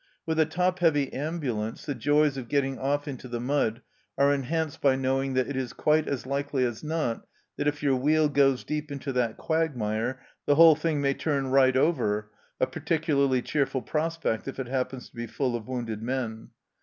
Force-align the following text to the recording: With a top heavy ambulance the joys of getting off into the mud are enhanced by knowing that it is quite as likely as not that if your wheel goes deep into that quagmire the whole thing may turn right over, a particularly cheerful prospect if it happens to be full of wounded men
With 0.25 0.39
a 0.39 0.47
top 0.47 0.79
heavy 0.79 1.13
ambulance 1.13 1.85
the 1.85 1.93
joys 1.93 2.35
of 2.35 2.47
getting 2.47 2.79
off 2.79 3.07
into 3.07 3.27
the 3.27 3.39
mud 3.39 3.83
are 4.17 4.33
enhanced 4.33 4.81
by 4.81 4.95
knowing 4.95 5.35
that 5.35 5.47
it 5.47 5.55
is 5.55 5.73
quite 5.73 6.07
as 6.07 6.25
likely 6.25 6.65
as 6.65 6.83
not 6.83 7.27
that 7.55 7.67
if 7.67 7.83
your 7.83 7.95
wheel 7.95 8.27
goes 8.27 8.63
deep 8.63 8.91
into 8.91 9.13
that 9.13 9.37
quagmire 9.37 10.19
the 10.47 10.55
whole 10.55 10.73
thing 10.73 11.01
may 11.01 11.13
turn 11.13 11.51
right 11.51 11.77
over, 11.77 12.31
a 12.59 12.65
particularly 12.65 13.43
cheerful 13.43 13.83
prospect 13.83 14.47
if 14.47 14.57
it 14.57 14.65
happens 14.67 15.07
to 15.07 15.15
be 15.15 15.27
full 15.27 15.55
of 15.55 15.67
wounded 15.67 16.01
men 16.01 16.49